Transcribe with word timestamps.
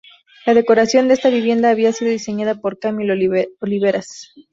La 0.47 0.55
decoración 0.55 1.07
de 1.07 1.13
esta 1.13 1.29
vivienda 1.29 1.69
había 1.69 1.93
sido 1.93 2.09
diseñada 2.09 2.55
por 2.59 2.79
Camil 2.79 3.11
Oliveras. 3.11 4.33